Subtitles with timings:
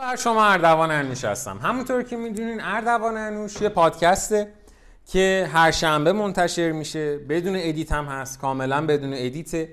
[0.00, 1.58] بر شما اردوان انوش هستم.
[1.62, 4.52] همونطور که می‌دونین اردوان انوش یه پادکسته
[5.06, 7.18] که هر شنبه منتشر میشه.
[7.18, 9.68] بدون edit هم هست کاملا بدون edit ه.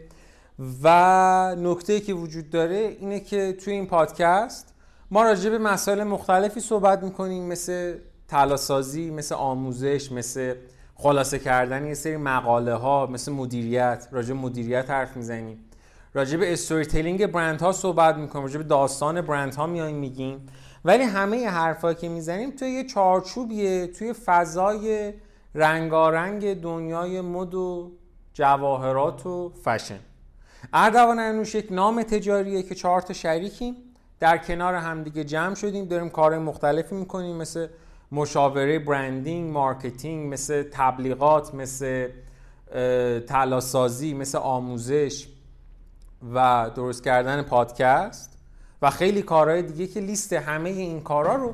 [0.83, 4.73] و نکته که وجود داره اینه که توی این پادکست
[5.11, 7.97] ما راجع به مسائل مختلفی صحبت می‌کنیم مثل
[8.27, 10.55] طلاسازی مثل آموزش مثل
[10.95, 14.07] خلاصه کردن یه سری مقاله ها مثل مدیریت.
[14.11, 15.66] راجع مدیریت حرف می‌زنیم.
[16.17, 20.45] راجع به storytelling برند ها صحبت می‌کنیم راجع به داستان برند ها میایم میگیم.
[20.85, 25.13] ولی همه حرفایی که می‌زنیم توی یه چارچوبیه توی فضای
[25.55, 27.91] رنگارنگ دنیای مد و
[28.33, 29.99] جواهرات و فشن.
[30.73, 33.75] اردوان انوش یک نام تجاریه که چهار تا شریکیم.
[34.19, 37.67] در کنار همدیگه جمع شدیم داریم کار مختلفی می‌کنیم مثل
[38.11, 42.09] مشاوره branding marketing مثل تبلیغات مثل
[43.27, 45.27] تلاسازی مثل آموزش.
[46.33, 48.37] و درست کردن پادکست
[48.81, 51.53] و خیلی کارهای دیگه که لیست همه این کارها رو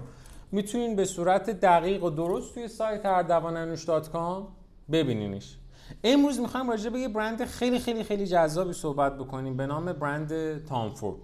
[0.51, 4.43] می‌تونین به صورت دقیق و درست توی سایت اردوانانوش.com
[4.91, 5.57] ببینینش.
[6.03, 10.65] امروز می‌خوایم راجع به یه برند خیلی خیلی خیلی جذابی صحبت بکنیم به نام برند
[10.65, 11.19] تامفورد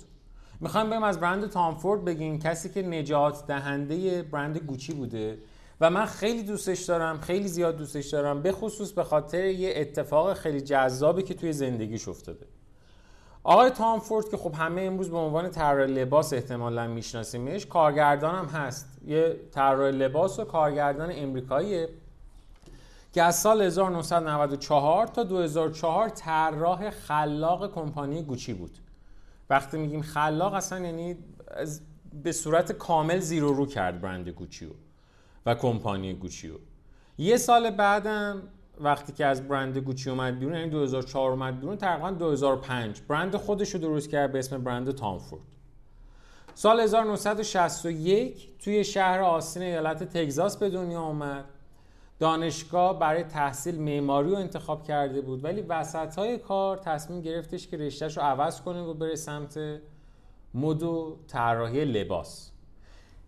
[0.61, 2.39] می‌خوایم بریم از برند تامفورد بگیم.
[2.39, 5.37] کسی که نجات دهنده برند گوچی بوده
[5.81, 10.33] و من خیلی دوستش دارم خیلی زیاد دوستش دارم به خصوص به خاطر یه اتفاق
[10.33, 12.45] خیلی جذابی که توی زندگیش افتاده.
[13.49, 18.97] آقای تامفورد که خب همه امروز به عنوان طراح لباس احتمالا میشناسیمش کارگردان هم هست.
[19.05, 21.89] یه طراح لباس و کارگردان امریکاییه
[23.13, 28.77] که از سال 1994 تا 2004 طراح خلاق کمپانی گوچی بود.
[29.49, 31.17] وقتی میگیم خلاق اصلا یعنی
[32.23, 34.69] به صورت کامل زیرو رو کرد برند گوچیو
[35.45, 36.53] و کمپانی گوچیو.
[37.17, 38.41] یه سال بعدم
[38.79, 43.69] وقتی که از برند گوچی اومد بیرون یعنی 2004 اومد بیرون تقریبا 2005 برند خودش
[43.69, 45.41] رو درست کرد به اسم برند تامفورد.
[46.55, 51.45] سال 1961 توی شهر آستین ایالت تگزاس به دنیا اومد
[52.19, 57.77] دانشگاه برای تحصیل معماری رو انتخاب کرده بود ولی وسط های کار تصمیم گرفتش که
[57.77, 59.59] رشتهش رو عوض کنه و بره سمت
[60.53, 62.51] مد و طراحی لباس.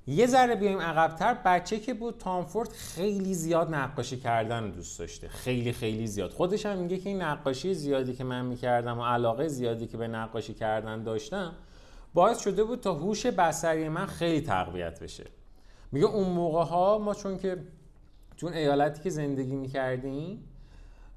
[0.07, 1.37] یه ذره بیایم عقبتر.
[1.45, 5.27] بچه که بود تامفورد خیلی زیاد نقاشی کردن دوست داشته.
[5.27, 6.31] خیلی خیلی زیاد.
[6.31, 10.07] خودش هم میگه که این نقاشی زیادی که من می‌کردم و علاقه زیادی که به
[10.07, 11.53] نقاشی کردن داشتم
[12.13, 15.25] باعث شده بود تا هوش بصری من خیلی تقویت بشه.
[15.91, 17.57] میگه اون موقع ها ما چون که
[18.35, 20.43] چون ایالتی که زندگی می‌کردیم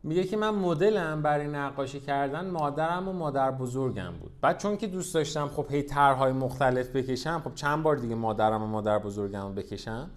[0.04, 4.32] میگه که من مدلم برای نقاشی کردن مادرم و مادر بزرگم بود.
[4.40, 8.62] بعد چون که دوست داشتم خب هی طرحهای مختلف بکشم خب چند بار دیگه مادرم
[8.62, 10.10] و مادر بزرگم بکشم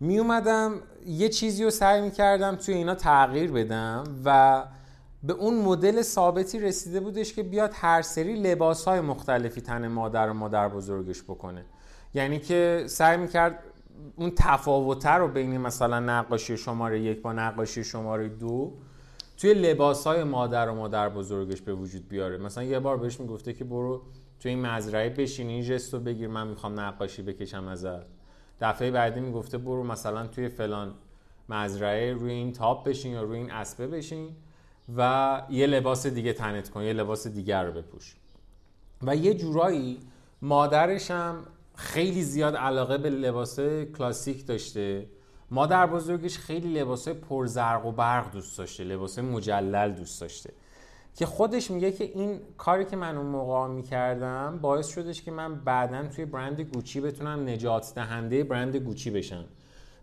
[0.00, 0.74] می اومدم
[1.06, 4.62] یه چیزی رو سعی می‌کردم توی اینا تغییر بدم و
[5.22, 10.30] به اون مدل ثابتی رسیده بودش که بیاد هر سری لباس های مختلفی تن مادر
[10.30, 11.64] و مادر بزرگش بکنه.
[12.14, 13.58] یعنی که سعی می‌کرد
[14.16, 18.72] اون تفاوته رو بین مثلا نقاشی شماره یک با نقاشی شماره دو
[19.36, 22.38] توی لباس های مادر و مادر بزرگش به وجود بیاره.
[22.38, 24.02] مثلا یه بار بهش می‌گفته که برو
[24.40, 28.06] توی این مزرعه بشین این جستو بگیر من می‌خوام نقاشی بکشم ازت.
[28.60, 30.94] دفعه بعدی می‌گفته برو مثلا توی فلان
[31.48, 34.28] مزرعه روی این تاپ بشین یا روی این اسبه بشین
[34.96, 38.16] و یه لباس دیگه تنت کن یه لباس دیگر رو بپوش.
[39.02, 40.00] و یه جورایی
[40.42, 41.46] مادرش هم
[41.76, 43.60] خیلی زیاد علاقه به لباس
[43.98, 45.06] کلاسیک داشته.
[45.50, 50.52] مادر بزرگش خیلی لباس پرزرق و برق دوست داشته لباس مجلل دوست داشته.
[51.16, 55.54] که خودش میگه که این کاری که من اون موقع می‌کردم باعث شدش که من
[55.54, 59.44] بعدا توی برند گوچی بتونم نجات دهنده برند گوچی بشم.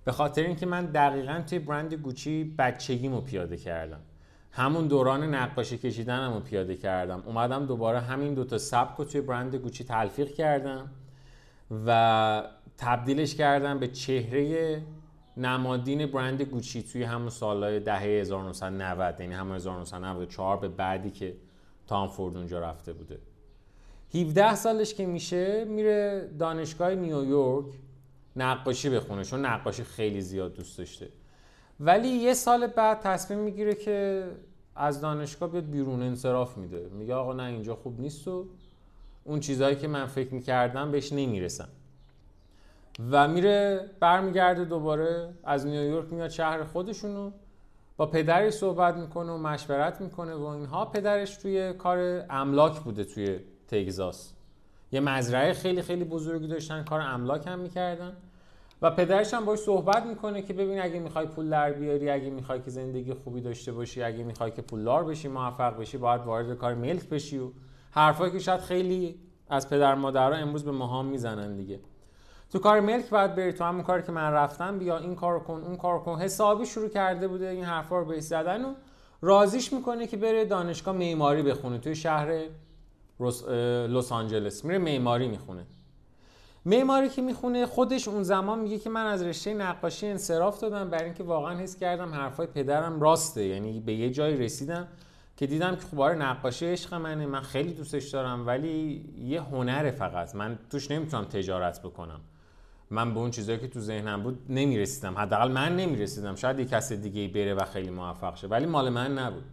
[0.06, 4.00] به خاطر اینکه من دقیقا توی برند گوچی بچگیمو پیاده کردم.
[4.51, 7.24] همون دوران نقاشی کشیدنمو پیاده کردم.
[7.25, 10.91] اومدم دوباره همین دوتا سبک رو توی برند گوچی تلفیق کردم
[11.85, 12.44] و
[12.78, 14.81] تبدیلش کردم به چهره
[15.38, 21.36] نمادین برند گوچی توی همون سالهای دهه 1990 یعنی همون 1994 به بعدی که
[21.88, 23.19] تام فورد اونجا رفته بوده.
[24.16, 27.66] 17 سالش که میشه میره دانشگاه نیویورک
[28.36, 31.10] نقاشی بخونه چون نقاشی خیلی زیاد دوست داشته.
[31.80, 34.27] ولی یه سال بعد تصمیم می‌گیره که
[34.75, 36.89] از دانشگاه بیاد بیرون انصراف میده.
[36.89, 38.45] میگه آقا نه اینجا خوب نیست و
[39.24, 41.69] اون چیزهایی که من فکر می‌کردم بهش نمی‌رسم.
[43.11, 47.31] و میره برمیگرده دوباره از نیویورک میاد شهر خودشونو
[47.97, 50.85] با پدرش صحبت می‌کنه و مشورت می‌کنه و اینها.
[50.85, 54.33] پدرش توی کار املاک بوده توی تگزاس.
[54.91, 58.13] یه مزرعه خیلی خیلی بزرگی داشتن کار املاک هم می‌کردن.
[58.81, 62.61] و پدرش هم باش صحبت می‌کنه که ببین اگه می‌خوای پول در بیاری اگه می‌خوای
[62.61, 66.73] که زندگی خوبی داشته باشی اگه می‌خوای که پولدار بشی موفق بشی باید وارد کار
[66.73, 67.51] ملک بشی و
[67.91, 71.79] حرفایی که شاید خیلی از پدر مادرها امروز به ماها می‌زنن دیگه.
[72.51, 75.62] تو کار ملک باید بری تو همون کاری که من رفتم بیا این کار کن
[75.65, 76.19] اون کار کن.
[76.19, 78.74] حسابی شروع کرده بوده این حرفا رو بهش زدن و
[79.21, 81.77] رازیش می‌کنه که بره دانشگاه معماری بخونه.
[81.77, 82.44] توی شهر
[83.89, 85.65] لس آنجلس میره معماری می‌خونه.
[86.65, 91.06] معماری که می‌خونه خودش اون زمان میگه که من از رشته نقاشی انصراف دادم برای
[91.06, 93.45] اینکه واقعا حس کردم حرفای پدرم راسته.
[93.45, 94.88] یعنی به یه جایی رسیدم
[95.38, 99.92] که دیدم که خب آره نقاشی عشق منه من خیلی دوستش دارم ولی یه هنره
[99.92, 100.36] فقط.
[100.36, 102.19] من توش نمی‌تونم تجارت بکنم.
[102.91, 105.17] من به اون چیزایی که تو ذهنم بود نمی‌رسیدم.
[105.17, 106.35] حداقل من نمی‌رسیدم.
[106.35, 108.47] شاید یه کس دیگه بره و خیلی موفق شه.
[108.47, 109.43] ولی مال من نبود.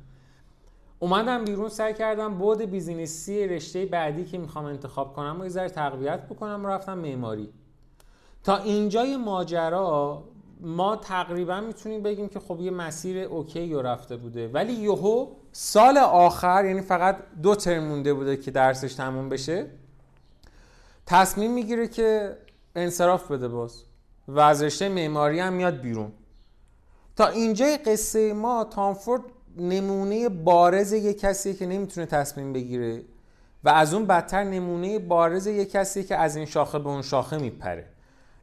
[0.99, 5.50] اومدم بیرون سعی کردم بعد business ی رشته بعدی که می‌خوام انتخاب کنم و یه
[5.50, 6.64] ذره تقویت بکنم.
[6.64, 7.49] و رفتم معماری.
[8.44, 10.25] تا اینجای ماجرا
[10.61, 14.49] ما تقریبا می‌تونیم بگیم که خب یه مسیر OK رو رفته بوده.
[14.49, 19.67] ولی یهو سال آخر یعنی فقط دو ترم مونده بوده که درسش تموم بشه
[21.06, 22.37] تصمیم می‌گیره که
[22.79, 23.83] انصراف بده باز.
[24.29, 26.13] و از رشته معماری هم میاد بیرون.
[27.17, 29.23] تا اینجای قصه ما تامفورد
[29.57, 33.03] نمونه بارز یک کسیه که نمی‌تونه تصمیم بگیره
[33.65, 37.39] و از اون بدتر نمونه بارز یک کسیه که از این شاخه به اون شاخه
[37.39, 37.87] میپره.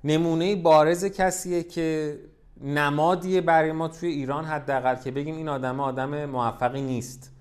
[0.04, 2.20] نمونه بارز کسیه که
[2.62, 7.32] نمادیه برای ما توی ایران حداقل که بگیم این آدم آدم موفقی نیست.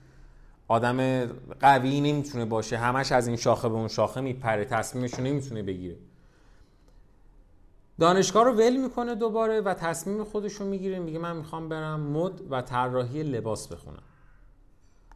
[0.69, 1.27] آدم
[1.61, 2.77] قوی نمی‌تونه باشه.
[2.77, 4.65] همش از این شاخه به اون شاخه میپره.
[4.65, 5.97] تصمیمشو نمی‌تونه بگیره.
[8.01, 12.41] دانشگاه رو ول می‌کنه دوباره و تصمیم خودش رو می‌گیره میگه من می‌خوام برم مد
[12.51, 14.03] و طراحی لباس بخونم.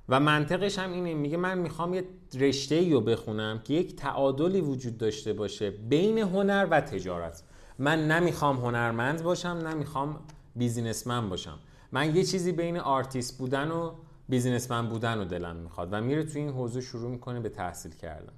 [0.09, 2.05] و منطقش هم اینه میگه من می‌خوام یه
[2.35, 7.43] رشته ای رو بخونم که یک تعادلی وجود داشته باشه بین هنر و تجارت.
[7.79, 10.21] من نمی‌خوام هنرمند باشم نمی‌خوام
[10.57, 11.59] businessman باشم.
[11.93, 13.93] من یه چیزی بین آرتیست بودن و
[14.29, 18.33] businessman بودن رو دلم می‌خواد و میره تو این حوزه شروع می‌کنه به تحصیل کردن.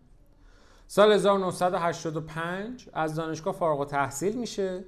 [0.92, 4.84] سال 1985 از دانشگاه فارغ تحصیل میشه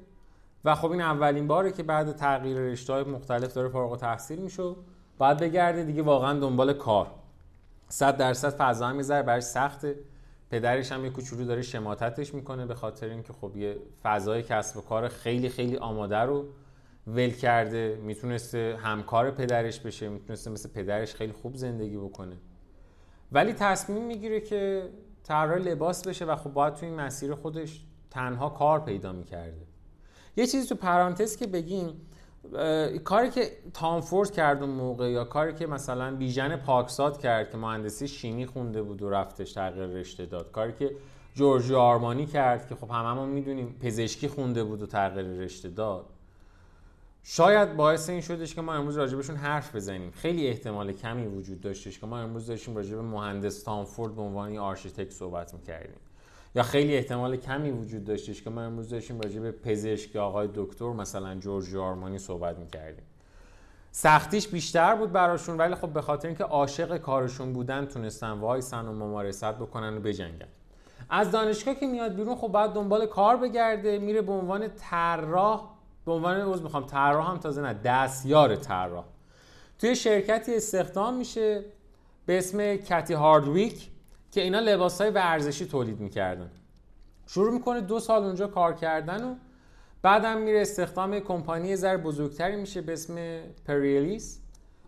[0.65, 4.75] و خب این اولین باره که بعد تغییر رشته های مختلف داره فارغ تحصیل میشه
[5.19, 7.11] بعد بگرده دیگه واقعا دنبال کار.
[7.89, 9.97] 100 درصد فضا می‌ذاره برای سخته.
[10.51, 14.81] پدرش هم یه کوچولو داره شماتتش می‌کنه به خاطر اینکه خب یه فضای کسب و
[14.81, 16.45] کار خیلی خیلی آماده رو
[17.07, 17.99] ول کرده.
[18.03, 22.37] می‌تونسته همکار پدرش بشه می‌تونسته مثل پدرش خیلی خوب زندگی بکنه.
[23.33, 24.89] ولی تصمیم می‌گیره که
[25.25, 29.67] طراح لباس بشه و خب باید تو این مسیر خودش تنها کار پیدا می‌کرده.
[30.37, 32.09] یه چیزی تو پرانتز که بگیم
[33.05, 37.57] کاری که تام فورد کرد اون موقع یا کاری که مثلا بیژن پاکساد کرد که
[37.57, 40.53] مهندسی شیمی خونده بود و رفتش تغییر رشته داد.
[40.53, 40.97] کاری که
[41.35, 46.07] جورجو آرمانی کرد که خب هممون می‌دونیم پزشکی خونده بود و تغییر رشته داد.
[47.25, 50.11] شاید باعث این شدش که ما امروز راجبشون حرف بزنیم.
[50.11, 55.11] خیلی احتمال کمی وجود داشتش که ما امروز داشتیم راجب مهندس تامفورد به عنوان آرشیتکت
[55.11, 56.01] صحبت می‌کردیم.
[56.55, 61.35] یا خیلی احتمال کمی وجود داشتش که ما امروز داشتیم راجب پزشک آقای دکتر مثلا
[61.35, 63.05] جورج آرمانی صحبت می‌کردیم.
[63.91, 68.93] سختیش بیشتر بود براشون ولی خب به خاطر اینکه عاشق کارشون بودن تونستن وایسن و
[68.93, 70.49] ممارست بکنن و بجنگن.
[71.11, 75.72] از دانشگاه که میاد بیرون خب بعد دنبال کار بگرده میره به عنوان طراح
[76.07, 79.05] به عنوان عضو می‌خوام طراح هم تازه نه دستیار طراح.
[79.79, 81.65] توی شرکتی استخدام میشه
[82.27, 83.91] به اسم کتی هاردویک
[84.31, 86.51] که اینا لباس های ورزشی تولید می‌کردن.
[87.27, 89.35] شروع می‌کنه دو سال اونجا کار کردن و
[90.03, 94.41] بعدم میره استخدام کمپانی زر بزرگتری میشه به اسم پریلیس.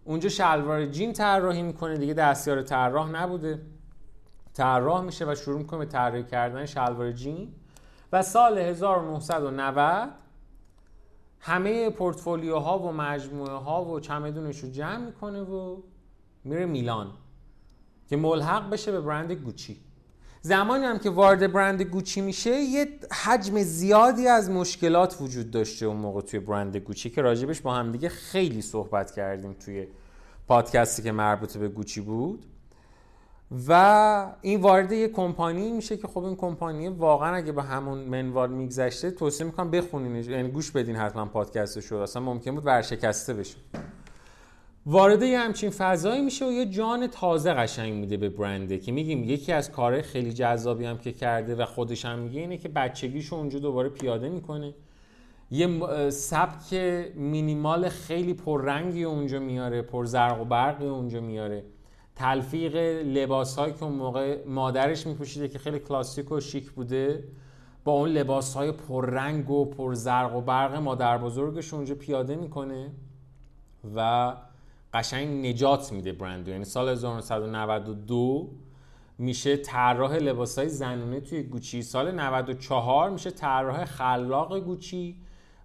[0.05, 3.63] اونجا شلوار جین طراحی می‌کنه دیگه دستیار طراح نبوده.
[4.55, 7.55] طراح میشه و شروع می‌کنه به طراحی کردن شلوار جین.
[8.13, 10.09] و سال 1990
[11.47, 15.77] همه پورتفولیوها و مجموعه ها و چمدونش رو جمع می‌کنه و
[16.45, 17.11] میره میلان
[18.09, 19.77] که ملحق بشه به برند گوچی.
[20.41, 22.87] زمانی هم که وارد برند گوچی میشه یه
[23.25, 27.93] حجم زیادی از مشکلات وجود داشته اون موقع توی برند گوچی که راجبش با هم
[27.93, 29.87] دیگه خیلی صحبت کردیم توی
[30.49, 32.47] پادکستی که مربوط به گوچی بود.
[33.69, 38.51] و این وارد یه کمپانی میشه که خب این کمپانی واقعا اگه به همون منوال
[38.51, 41.99] میگذشته توصیه می‌کنم بخونین یعنی گوش بدین حتما پادکستش رو.
[41.99, 43.57] اصلا ممکن بود ورشکسته بشه.
[44.87, 49.25] وارد یه همچین فضایی میشه و یه جان تازه قشنگ میده به برنده که میگیم
[49.25, 53.37] یکی از کارهای خیلی جذابی هم که کرده و خودش هم میگه اینه که بچگیشو
[53.37, 54.75] اونجا دوباره پیاده می‌کنه.
[55.51, 56.75] یه سبک
[57.15, 61.65] مینیمال خیلی پررنگی اونجا میاره پر زرق و برقی اونجا میاره.
[62.17, 67.25] تلفیق لباس هایی که اون موقع مادرش میپوشیده که خیلی کلاسیک و شیک بوده
[67.85, 72.91] با اون لباس های پررنگ و پر زرق و برق مادر بزرگش اونجا پیاده می‌کنه
[73.97, 74.33] و
[74.95, 78.51] قشنگ نجات میده برندو یعنی سال 1992
[79.19, 81.83] میشه طراح لباسهای زنونه توی گوچی.
[81.83, 85.17] سال 94 میشه طراح خلاق گوچی.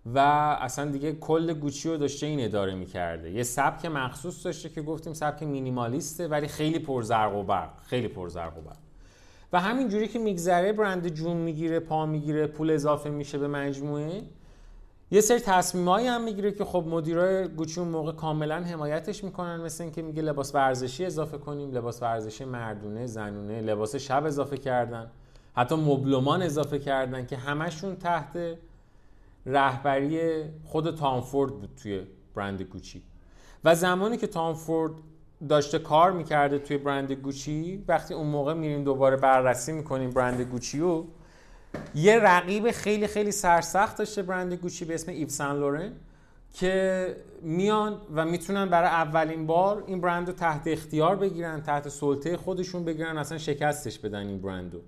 [0.05, 0.19] و
[0.61, 3.31] اصلا دیگه کل گوچی رو داشته این اداره می‌کرده.
[3.31, 8.57] یه سبک مخصوص داشته که گفتیم سبک مینیمالیسته ولی خیلی پرزرق و برق خیلی پرزرق
[8.57, 8.77] و برق.
[9.53, 14.21] و همین جوری که میگذره برند جون می‌گیره پا می‌گیره پول اضافه میشه به مجموعه.
[15.11, 19.83] یه سری تصمیمایی هم می‌گیره که خب مدیرای گوچی اون موقع کاملا حمایتش می‌کنن مثل
[19.83, 25.11] اینکه میگه لباس ورزشی اضافه کنیم لباس ورزشی مردونه زنونه لباس شب اضافه کردن
[25.55, 28.57] حتی مبلمان اضافه کردن که همشون تحت
[29.45, 32.01] رهبری خود تامفورد بود توی
[32.35, 33.03] برند گوچی.
[33.63, 34.93] و زمانی که تامفورد
[35.49, 40.79] داشته کار می‌کرده توی برند گوچی وقتی اون موقع میریم دوباره بررسی می‌کنیم برند گوچی
[40.79, 41.07] رو
[41.95, 45.91] یه رقیب خیلی خیلی سرسخت داشته برند گوچی به اسم ایو سن لورن
[46.53, 52.37] که میان و می‌تونن برای اولین بار این برند رو تحت اختیار بگیرن تحت سلطه
[52.37, 54.79] خودشون بگیرن اصلا شکستش بدن این برند رو.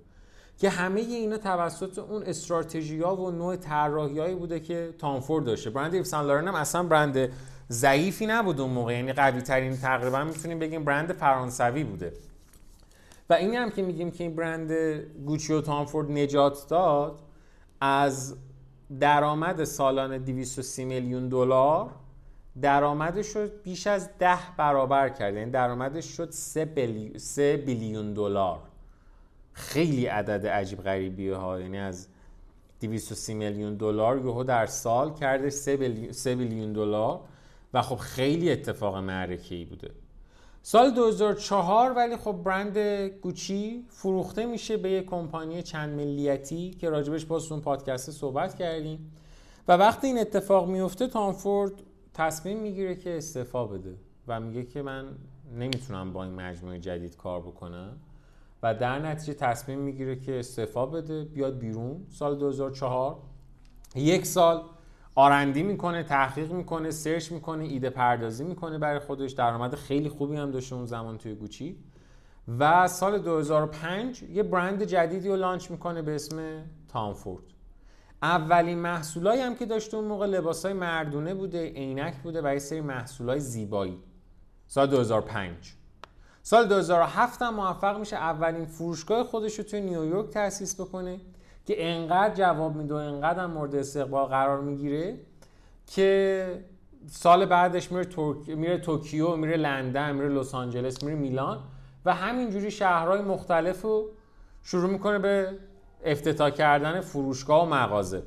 [0.58, 5.70] که همه اینا توسط اون استراتژی و نوع طراحیایی بوده که تامفورد داشته.
[5.70, 7.28] برند ایو سن هم اصلا برند
[7.70, 8.92] ضعیفی نبود اون موقع.
[8.92, 12.12] یعنی قوی ترین تقریبا می‌تونیم بگیم برند فرانسوی بوده.
[13.30, 14.72] و این هم که میگیم که این برند
[15.26, 17.18] گوچی و تامفورد نجات داد
[17.80, 18.36] از
[19.00, 21.90] درآمد سالانه 230 میلیون دلار
[22.62, 25.34] درآمدش شد بیش از ده برابر کرد.
[25.34, 26.64] یعنی درآمدش شد 3
[27.66, 28.58] بیلیون دلار.
[29.52, 31.60] خیلی عدد عجیب غریبیه ها.
[31.60, 32.08] یعنی از
[32.80, 35.76] 230 میلیون دلار یهو در سال کرده 3
[36.36, 37.20] بیلیون دلار.
[37.74, 39.90] و خب خیلی اتفاق معرکه ای بوده.
[40.62, 42.78] سال 2004 ولی خب برند
[43.22, 49.12] گوچی فروخته میشه به یک کمپانی چند ملیتی که راجبش باز اون پادکست صحبت کردیم.
[49.68, 51.72] و وقتی این اتفاق میفته تامفورد
[52.14, 53.94] تصمیم می‌گیره که استعفا بده
[54.28, 55.08] و میگه که من
[55.58, 57.96] نمی‌تونم با این مجموعه جدید کار بکنم.
[58.62, 63.16] و در نتیجه تصمیم می‌گیره که استعفا بده بیاد بیرون سال 2004
[63.94, 64.62] یک سال
[65.14, 69.32] آرندی می‌کنه تحقیق می‌کنه سرچ می‌کنه ایده پردازی می‌کنه برای خودش.
[69.32, 71.76] درآمد خیلی خوبی هم داشته اون زمان توی گوچی.
[72.58, 77.42] و سال 2005 یه برند جدیدی رو launch می‌کنه به اسم تامفورد
[78.22, 82.80] اولین محصولایی هم که داشته اون موقع لباسای مردونه بوده عینک بوده و یه سری
[82.80, 83.98] محصولای زیبایی.
[84.66, 85.74] سال 2005
[86.44, 91.20] سال 2007 هم موفق میشه اولین فروشگاه خودش رو توی نیویورک تأسیس بکنه
[91.64, 95.18] که انقدر جواب میده و انقدر مورد استقبال قرار می‌گیره
[95.86, 96.64] که
[97.10, 98.48] سال بعدش میره, ترک...
[98.48, 101.58] میره توکیو میره لندن میره لس آنجلس میره میلان
[102.04, 104.10] و همینجوری شهرهای مختلف رو
[104.62, 105.58] شروع می‌کنه به
[106.04, 108.22] افتتاح کردن فروشگاه و مغازه.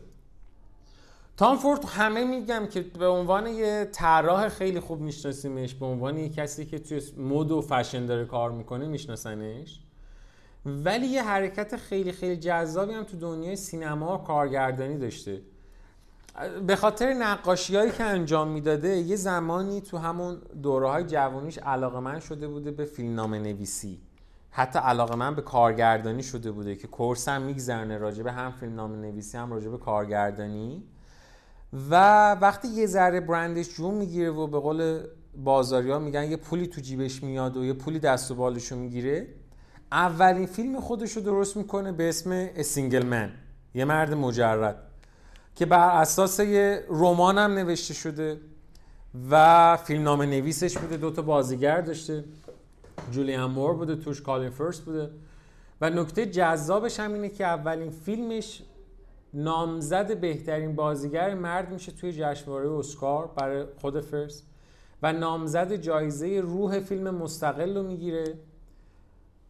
[1.38, 6.30] تام فورد همه میگم که به عنوان یه طراح خیلی خوب میشناسیمش به عنوان یه
[6.30, 9.80] کسی که توی مد و فشن داره کار می‌کنه میشناسنش.
[10.66, 15.42] ولی یه حرکت خیلی خیلی جذابی هم تو دنیای سینما و کارگردانی داشته.
[16.68, 22.00] به خاطر نقاشی هایی که انجام می‌داده یه زمانی تو همون دوره های جوانیش علاقه
[22.00, 24.00] من شده بوده به فیلمنامه نویسی
[24.52, 28.98] حتی علاقه مند به کارگردانی شده بوده که course هم می‌گذرونه راجع به هم فیلمنامه
[28.98, 30.84] نویسی هم راجع به کارگردانی.
[31.90, 35.04] و وقتی یه ذره برندش جون می‌گیره و به قول
[35.38, 39.28] بازاری ها میگن یه پولی تو جیبش میاد و یه پولی دست و بالشو می‌گیره
[39.92, 43.32] اولین فیلم خودش رو درست می‌کنه به اسم Single Man
[43.74, 44.76] یه مرد مجرد
[45.56, 48.40] که بر اساس یه رمان هم نوشته شده
[49.32, 52.24] و فیلمنامه نویسش بوده دوتا بازیگر داشته
[53.12, 55.10] جولیان مور بوده توش کالین فرست بوده
[55.82, 58.62] و نکته جذابش هم اینه که اولین فیلمش
[59.36, 64.48] نامزد بهترین بازیگر مرد میشه توی جشنواره اسکار برای خود فرست
[65.04, 68.34] و نامزد جایزه روح فیلم مستقل رو می‌گیره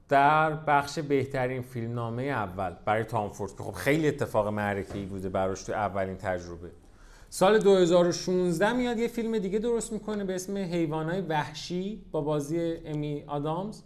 [0.10, 5.74] در بخش بهترین فیلمنامه اول برای تامفورد که خب خیلی اتفاق معرکه‌ای بوده براش تو
[5.74, 6.72] اولین تجربه.
[7.30, 13.24] سال 2016 میاد یه فیلم دیگه درست می‌کنه به اسم حیوانای وحشی با بازی امی
[13.28, 13.82] آدامز.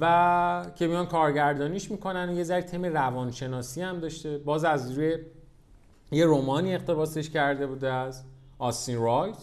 [0.00, 4.38] و که میان کارگردانیش می‌کنن و یه ذره تم روانشناسی هم داشته.
[4.38, 5.18] باز از روی
[6.12, 8.24] یه رومانی اقتباسش کرده بوده از
[8.58, 9.36] آستین رایت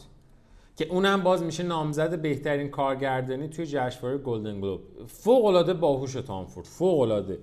[0.75, 4.81] که اونم باز میشه نامزد بهترین کارگردانی توی جشنواره گلدن گلوب.
[5.07, 7.39] فوق العاده باهوش تامفورد فوق العاده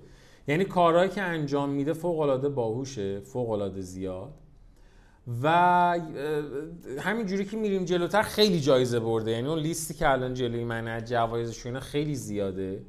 [0.47, 4.33] یعنی کارهایی که انجام میده فوق العاده باهوشه فوق زیاد.
[5.43, 5.47] و
[6.99, 9.31] همینجوری که میریم جلوتر خیلی جایزه برده.
[9.31, 12.81] یعنی اون لیستی که الان جلوی من از جوایزشون خیلی زیاده.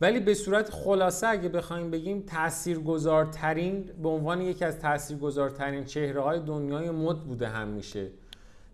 [0.00, 6.40] ولی به صورت خلاصه اگه بخوایم بگیم تاثیرگذارترین به عنوان یکی از تاثیرگذارترین چهره های
[6.40, 8.10] دنیای مد بوده هم میشه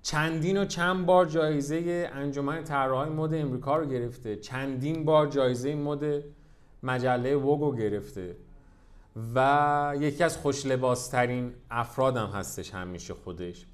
[0.02, 4.37] چندین و چند بار جایزه انجمن طراحای مد امریکا رو گرفته.
[4.37, 6.25] چندین بار جایزه مد
[6.83, 8.37] مجله وگو گرفته.
[9.35, 13.66] و یکی از خوش لباسترین افرادم هستش همیشه خودش.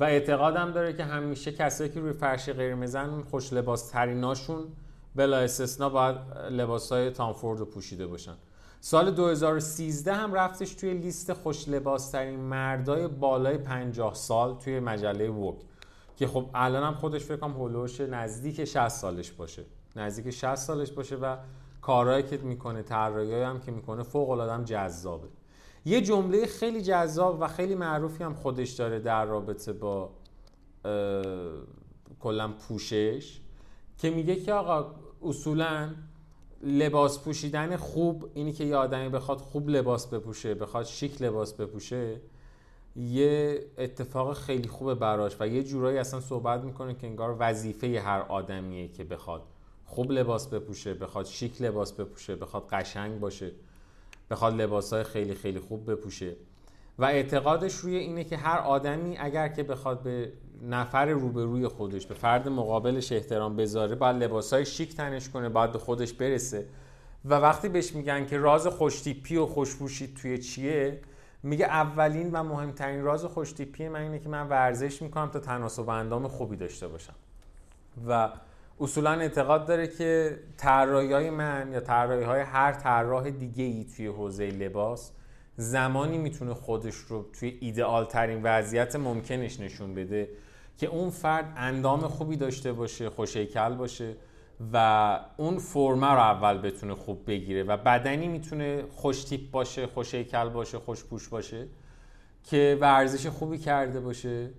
[0.00, 4.64] و اعتقادم داره که همیشه کسایی که روی فرش قرمزن خوش لباس تریناشون
[5.14, 6.16] بلا استثنا باید
[6.50, 8.34] لباس های تامفورد رو پوشیده باشن.
[8.80, 15.28] سال 2013 هم رفتش توی لیست خوش لباس ترین مردای بالای 50 سال توی مجله
[15.28, 15.54] ووگ
[16.16, 19.64] که خب الان هم خودش فکر کنم هولوش نزدیک 60 سالش باشه.
[19.96, 21.36] نزدیک 60 سالش باشه و
[21.86, 25.28] کارهایی که می‌کنه طراحی هم که می‌کنه فوق العاده جذابه.
[25.84, 30.10] یه جمله خیلی جذاب و خیلی معروفی هم خودش داره در رابطه با
[32.20, 33.40] کلا پوشش
[33.98, 35.90] که میگه که آقا اصولا
[36.62, 42.20] لباس پوشیدن خوب اینی که یه آدمی بخواد خوب لباس بپوشه بخواد شیک لباس بپوشه
[42.96, 48.20] یه اتفاق خیلی خوبه براش و یه جورایی اصلا صحبت می‌کنه که انگار وظیفه هر
[48.20, 49.42] آدمیه که بخواد
[49.86, 53.52] خوب لباس بپوشه بخواد شیک لباس بپوشه بخواد قشنگ باشه
[54.30, 56.36] بخواد لباس های خیلی خیلی خوب بپوشه.
[56.98, 62.14] و اعتقادش روی اینه که هر آدمی اگر که بخواد به نفر روبروی خودش به
[62.14, 66.66] فرد مقابلش احترام بذاره باید لباس های شیک تنش کنه باید به خودش برسه.
[67.24, 71.00] و وقتی بهش میگن که راز خوشتیپی و خوشپوشی توی چیه
[71.42, 76.28] میگه اولین و مهمترین راز خوشتیپی من اینه که من ورزش می‌کنم تا تناسب اندام
[76.28, 77.14] خوبی داشته باشم.
[78.08, 78.28] و
[78.80, 84.06] اصولا اعتقاد داره که طراحی های من یا طراحی های هر طراح دیگه ای توی
[84.06, 85.12] حوزه لباس
[85.56, 90.28] زمانی می‌تونه خودش رو توی ایدئال ترین وضعیت ممکنش نشون بده
[90.78, 94.16] که اون فرد اندام خوبی داشته باشه خوشیکل باشه
[94.72, 100.48] و اون فرمه رو اول بتونه خوب بگیره و بدنی می‌تونه خوش تیپ باشه خوشیکل
[100.48, 101.66] باشه خوشپوش باشه
[102.44, 104.50] که ورزش خوبی کرده باشه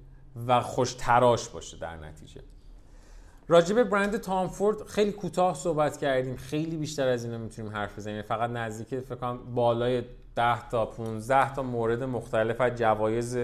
[0.48, 2.42] و خوش تراش باشه در نتیجه.
[3.50, 6.36] راجب برند تامفورد خیلی کوتاه صحبت کردیم.
[6.36, 8.22] خیلی بیشتر از اینا می‌تونیم حرف بزنیم.
[8.22, 10.04] فقط نزدیک فکر کنم بالای
[10.36, 13.38] 10 تا 15 تا مورد مختلف از جوایز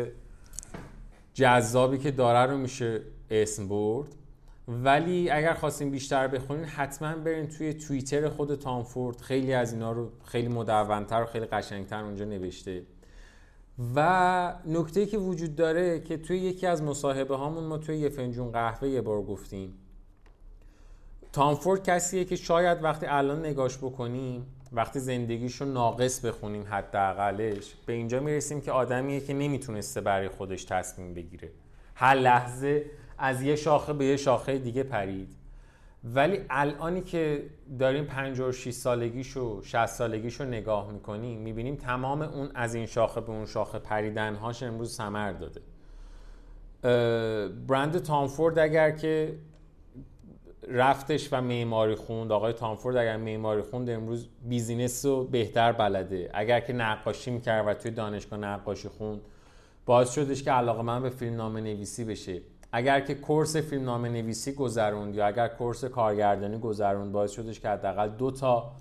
[1.33, 3.01] جذابی که داره رو میشه
[3.31, 4.15] اسم برد.
[4.67, 10.09] ولی اگر خواستیم بیشتر بخونین حتما برین توی توییتر خود تامفورد خیلی از اینا رو
[10.25, 12.83] خیلی مدونتر و خیلی قشنگتر اونجا نوشته.
[13.95, 18.51] و نکته که وجود داره که توی یکی از مصاحبه هامون ما توی یه فنجون
[18.51, 19.73] قهوه یه بار گفتیم.
[21.33, 28.19] تامفورد کسیه که شاید وقتی الان نگاش بکنیم وقتی زندگیشو ناقص بخونیم حداقلش به اینجا
[28.19, 31.49] می‌رسیم که آدمیه که نمی‌تونسته برای خودش تصمیم بگیره.
[31.95, 32.85] هر لحظه
[33.17, 35.35] از یه شاخه به یه شاخه دیگه پرید.
[36.03, 37.43] ولی الانی که
[37.79, 43.45] داریم 56 سالگیشو 60 سالگیشو نگاه می‌کنیم می‌بینیم تمام اون از این شاخه به اون
[43.45, 45.61] شاخه پریدنهاش امروز سمر داده.
[47.67, 49.35] برند تامفورد اگر که
[50.67, 52.31] رفتش و معماری خوند.
[52.31, 56.29] آقای تامفورد اگر معماری خوند امروز بیزینس رو بهتر بلده.
[56.33, 59.21] اگر که نقاشی می‌کرد و توی دانشگاه نقاشی خوند
[59.85, 62.41] باعث شدش که علاقه من به فیلم نامه نویسی بشه.
[62.71, 67.69] اگر که کورس فیلم نامه نویسی گذروند یا اگر کورس کارگردانی گذروند باعث شدش که
[67.69, 68.71] حداقل دو تا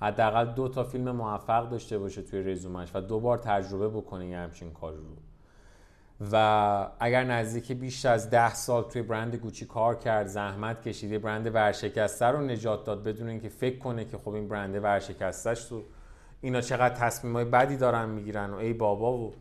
[0.00, 4.70] حداقل دو تا فیلم موفق داشته باشه توی رزومش و دو بار تجربه بکنه همچین
[4.70, 5.31] کار رو.
[6.32, 11.54] و اگر نزدیک بیش از ده سال توی برند گوچی کار کرد زحمت کشیده برند
[11.54, 15.82] ورشکسته رو نجات داد بدون اینکه فکر کنه که خب این برند ورشکستهش تو
[16.40, 19.34] اینا چقدر تصمیم های بدی دارن می‌گیرن و ای بابا و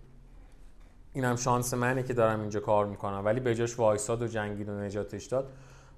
[1.14, 3.26] این هم شانس منه که دارم اینجا کار می‌کنم.
[3.26, 5.50] ولی به جاش وایساد و جنگید و نجاتش داد.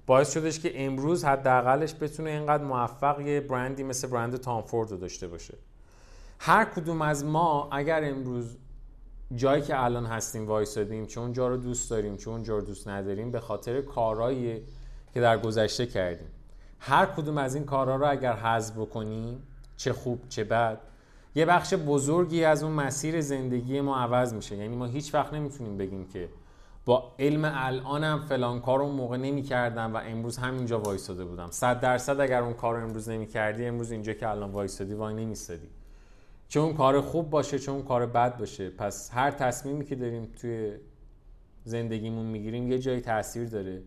[0.06, 5.28] باعث شدش که امروز حداقلش بتونه اینقدر موفق یه برندی مثل برند تامفورد رو داشته
[5.28, 5.54] باشه.
[6.38, 8.56] هر کدوم از ما اگر امروز
[9.34, 13.30] جایی که الان هستیم وایسادیم چون جا رو دوست داریم چون جا رو دوست نداریم
[13.30, 14.62] به خاطر کارهایی
[15.14, 16.28] که در گذشته کردیم.
[16.78, 19.42] هر کدوم از این کارها رو اگر حذف بکنیم
[19.76, 20.80] چه خوب چه بد
[21.34, 24.56] یه بخش بزرگی از اون مسیر زندگی ما عوض میشه.
[24.56, 26.28] یعنی ما هیچ وقت نمی‌تونیم بگیم که
[26.84, 31.48] با علم الانم فلان کار اون موقع نمی‌کردم و امروز همینجا وایساده بودم.
[31.50, 35.68] صد درصد اگر اون کار رو امروز نمی‌کردی امروز اینجا که الان وایسادی وای نمیستادی.
[36.48, 38.70] چه اون کار خوب باشه چه اون کار بد باشه.
[38.70, 40.76] پس هر تصمیمی که داریم توی
[41.64, 43.82] زندگیمون می‌گیریم یه جایی تاثیر داره.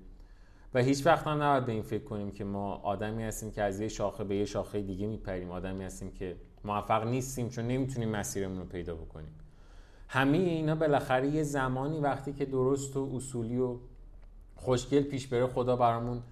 [0.74, 3.80] و هیچ وقت هم نباید به این فکر کنیم که ما آدمی هستیم که از
[3.80, 5.52] یه شاخه به یه شاخه دیگه میپریم.
[5.52, 9.34] آدمی هستیم که موفق نیستیم چون نمی‌تونیم مسیرمون رو پیدا بکنیم.
[10.08, 13.76] همه اینا بالاخره یه زمانی وقتی که درست و اصولی و
[14.56, 16.24] خوشگل پیش بره خدا برامون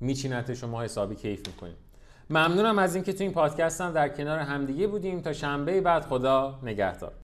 [0.00, 1.76] میچینتش و ما حسابی کیف می‌کنیم
[2.32, 5.20] ممنونم از اینکه تو این پادکست هم در کنار همدیگه بودیم.
[5.20, 7.12] تا شنبه بعد خدا نگهدار.